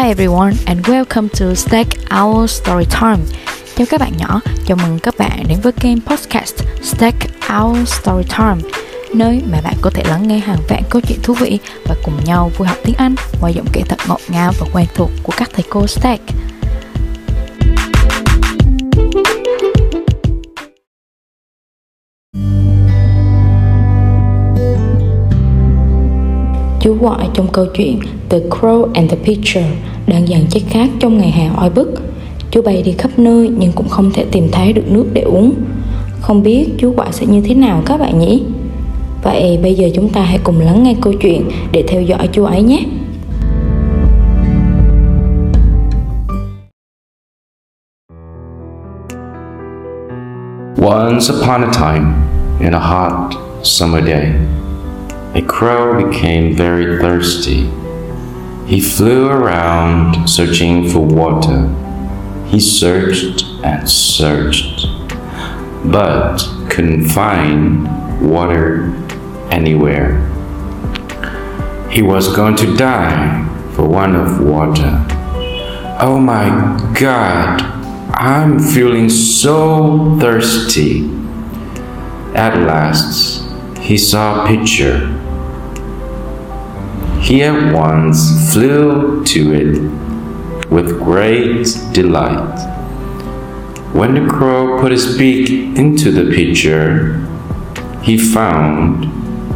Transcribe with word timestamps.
Hi 0.00 0.08
everyone 0.08 0.54
and 0.66 0.86
welcome 0.86 1.28
to 1.28 1.54
Stack 1.54 1.88
Our 2.22 2.50
Story 2.50 2.84
Time. 3.00 3.18
Chào 3.76 3.86
các 3.90 4.00
bạn 4.00 4.12
nhỏ, 4.16 4.40
chào 4.66 4.76
mừng 4.76 4.98
các 4.98 5.14
bạn 5.18 5.42
đến 5.48 5.58
với 5.62 5.72
kênh 5.72 6.00
podcast 6.00 6.54
Stack 6.82 7.16
Our 7.60 7.88
Story 7.88 8.24
Time, 8.38 8.70
nơi 9.14 9.42
mà 9.52 9.60
bạn 9.64 9.74
có 9.80 9.90
thể 9.90 10.02
lắng 10.08 10.28
nghe 10.28 10.38
hàng 10.38 10.58
vạn 10.68 10.82
câu 10.90 11.02
chuyện 11.08 11.18
thú 11.22 11.34
vị 11.34 11.58
và 11.84 11.94
cùng 12.04 12.24
nhau 12.24 12.50
vui 12.56 12.68
học 12.68 12.76
tiếng 12.84 12.94
Anh 12.94 13.14
qua 13.40 13.50
giọng 13.50 13.66
kể 13.72 13.82
thật 13.88 13.98
ngọt 14.08 14.20
ngào 14.28 14.52
và 14.60 14.66
quen 14.72 14.86
thuộc 14.94 15.10
của 15.22 15.32
các 15.36 15.50
thầy 15.52 15.64
cô 15.70 15.86
Stack. 15.86 16.22
Chú 26.80 26.94
gọi 27.00 27.28
trong 27.34 27.48
câu 27.52 27.66
chuyện 27.74 27.98
The 28.28 28.38
Crow 28.38 28.86
and 28.94 29.10
the 29.10 29.16
Pitcher 29.24 29.64
đang 30.06 30.28
dần 30.28 30.46
chết 30.50 30.60
khác 30.70 30.88
trong 31.00 31.18
ngày 31.18 31.30
hè 31.30 31.50
oi 31.56 31.70
bức. 31.70 31.88
Chú 32.50 32.62
bay 32.62 32.82
đi 32.82 32.92
khắp 32.98 33.10
nơi 33.16 33.50
nhưng 33.58 33.72
cũng 33.72 33.88
không 33.88 34.10
thể 34.14 34.24
tìm 34.32 34.48
thấy 34.52 34.72
được 34.72 34.90
nước 34.90 35.04
để 35.12 35.22
uống. 35.22 35.54
Không 36.20 36.42
biết 36.42 36.68
chú 36.78 36.92
quạ 36.96 37.06
sẽ 37.10 37.26
như 37.26 37.40
thế 37.40 37.54
nào 37.54 37.82
các 37.86 38.00
bạn 38.00 38.18
nhỉ? 38.18 38.42
Vậy 39.22 39.58
bây 39.62 39.74
giờ 39.74 39.88
chúng 39.94 40.08
ta 40.08 40.22
hãy 40.22 40.38
cùng 40.44 40.60
lắng 40.60 40.82
nghe 40.82 40.94
câu 41.00 41.12
chuyện 41.12 41.50
để 41.72 41.84
theo 41.88 42.02
dõi 42.02 42.28
chú 42.32 42.44
ấy 42.44 42.62
nhé. 42.62 42.84
Once 50.82 51.34
upon 51.34 51.62
a 51.62 51.70
time, 51.72 52.06
in 52.60 52.72
a 52.72 52.78
hot 52.78 53.12
summer 53.62 54.04
day, 54.04 54.32
A 55.32 55.42
crow 55.42 56.10
became 56.10 56.56
very 56.56 56.98
thirsty. 56.98 57.70
He 58.66 58.80
flew 58.80 59.28
around 59.28 60.28
searching 60.28 60.88
for 60.88 61.00
water. 61.00 61.68
He 62.46 62.58
searched 62.58 63.44
and 63.62 63.88
searched, 63.88 64.86
but 65.84 66.38
couldn't 66.68 67.10
find 67.10 68.28
water 68.28 68.92
anywhere. 69.52 70.18
He 71.90 72.02
was 72.02 72.34
going 72.34 72.56
to 72.56 72.76
die 72.76 73.46
for 73.74 73.88
want 73.88 74.16
of 74.16 74.40
water. 74.40 75.06
Oh 76.00 76.18
my 76.18 76.48
God, 76.98 77.62
I'm 78.14 78.58
feeling 78.58 79.08
so 79.08 80.18
thirsty. 80.20 81.08
At 82.34 82.56
last, 82.58 83.39
he 83.90 83.98
saw 83.98 84.44
a 84.44 84.46
pitcher 84.46 84.94
he 87.30 87.42
at 87.44 87.72
once 87.72 88.52
flew 88.52 89.22
to 89.24 89.52
it 89.52 90.70
with 90.70 90.98
great 90.98 91.64
delight. 91.92 92.58
When 93.92 94.14
the 94.14 94.28
crow 94.28 94.80
put 94.80 94.90
his 94.90 95.16
beak 95.18 95.50
into 95.78 96.10
the 96.10 96.34
pitcher, 96.34 97.18
he 98.02 98.16
found 98.16 99.04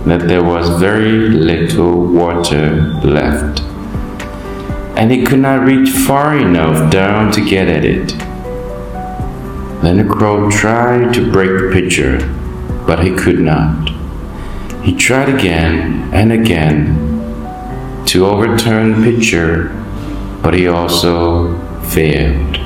that 0.07 0.29
there 0.29 0.45
was 0.45 0.79
very 0.79 1.31
little 1.31 2.07
water 2.07 2.83
left, 3.03 3.63
and 4.97 5.11
he 5.11 5.25
could 5.25 5.41
not 5.41 5.67
reach 5.67 5.91
far 5.91 6.37
enough 6.37 6.93
down 6.93 7.33
to 7.33 7.45
get 7.45 7.67
at 7.67 7.85
it. 7.85 8.09
Then 9.83 9.97
the 9.97 10.15
crow 10.15 10.51
tried 10.51 11.15
to 11.15 11.33
break 11.33 11.51
the 11.51 11.71
pitcher, 11.73 12.19
but 12.87 13.03
he 13.03 13.15
could 13.17 13.41
not. 13.41 14.04
He 14.85 14.95
tried 14.95 15.31
again 15.31 16.13
and 16.13 16.31
again 16.31 18.05
to 18.05 18.27
overturn 18.27 19.01
the 19.01 19.11
pitcher, 19.11 19.71
but 20.43 20.53
he 20.53 20.69
also 20.69 21.59
failed. 21.85 22.59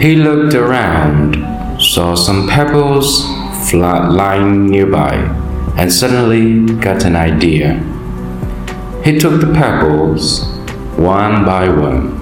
He 0.00 0.16
looked 0.16 0.54
around, 0.54 1.80
saw 1.80 2.16
some 2.16 2.48
pebbles 2.48 3.24
lying 3.72 4.66
nearby, 4.66 5.14
and 5.76 5.92
suddenly 5.92 6.66
got 6.80 7.04
an 7.04 7.14
idea. 7.14 7.74
He 9.04 9.20
took 9.20 9.40
the 9.40 9.52
pebbles 9.54 10.44
one 10.96 11.44
by 11.44 11.68
one 11.68 12.20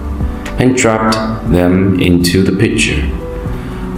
and 0.61 0.77
dropped 0.77 1.17
them 1.51 1.99
into 1.99 2.43
the 2.43 2.53
pitcher. 2.53 3.01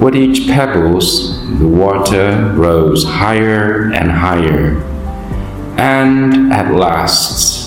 With 0.03 0.17
each 0.17 0.49
pebbles, 0.49 1.39
the 1.59 1.69
water 1.69 2.53
rose 2.57 3.05
higher 3.05 3.93
and 3.95 4.11
higher, 4.11 4.83
and 5.77 6.53
at 6.53 6.75
last 6.75 7.63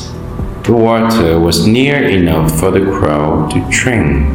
The 0.65 0.73
water 0.73 1.39
was 1.39 1.67
near 1.67 2.09
enough 2.09 2.51
for 2.59 2.71
the 2.71 2.79
crow 2.79 3.47
to 3.49 3.59
drink. 3.69 4.25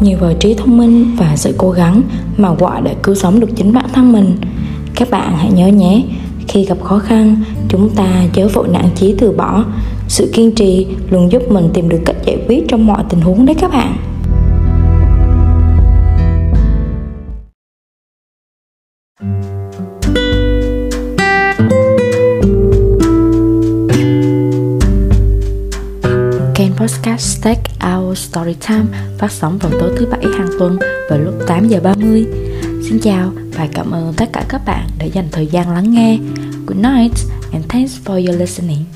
Nhờ 0.00 0.16
vào 0.20 0.32
trí 0.40 0.54
thông 0.54 0.78
minh 0.78 1.16
và 1.18 1.36
sự 1.36 1.54
cố 1.58 1.70
gắng 1.70 2.02
mà 2.36 2.48
quả 2.58 2.80
đã 2.80 2.90
cứu 3.02 3.14
sống 3.14 3.40
được 3.40 3.48
chính 3.56 3.72
bản 3.72 3.86
thân 3.92 4.12
mình. 4.12 4.36
Các 4.94 5.10
bạn 5.10 5.36
hãy 5.36 5.50
nhớ 5.52 5.66
nhé, 5.66 6.04
khi 6.56 6.64
gặp 6.64 6.82
khó 6.82 6.98
khăn, 6.98 7.36
chúng 7.68 7.90
ta 7.96 8.24
chớ 8.32 8.48
vội 8.48 8.68
nản 8.68 8.84
chí 8.94 9.14
từ 9.18 9.32
bỏ. 9.32 9.64
Sự 10.08 10.30
kiên 10.32 10.54
trì 10.54 10.86
luôn 11.10 11.32
giúp 11.32 11.42
mình 11.50 11.70
tìm 11.74 11.88
được 11.88 11.98
cách 12.04 12.16
giải 12.24 12.38
quyết 12.48 12.64
trong 12.68 12.86
mọi 12.86 13.04
tình 13.10 13.20
huống 13.20 13.46
đấy 13.46 13.56
các 13.60 13.70
bạn. 13.70 13.96
Kênh 26.54 26.72
Podcast 26.76 27.38
Stack 27.38 27.60
Our 27.96 28.18
Storytime 28.18 28.84
phát 29.18 29.32
sóng 29.32 29.58
vào 29.58 29.72
tối 29.80 29.92
thứ 29.96 30.06
bảy 30.06 30.24
hàng 30.38 30.48
tuần 30.58 30.78
vào 31.10 31.18
lúc 31.18 31.34
8 31.46 31.68
giờ 31.68 31.80
30. 31.82 32.26
Xin 32.88 32.98
chào 33.02 33.32
và 33.54 33.68
cảm 33.72 33.90
ơn 33.90 34.14
tất 34.16 34.32
cả 34.32 34.44
các 34.48 34.60
bạn 34.66 34.88
đã 34.98 35.04
dành 35.04 35.28
thời 35.32 35.46
gian 35.46 35.70
lắng 35.70 35.92
nghe. 35.92 36.18
Good 36.66 36.78
night 36.78 37.24
and 37.52 37.68
thanks 37.70 37.96
for 37.96 38.18
your 38.18 38.34
listening. 38.34 38.86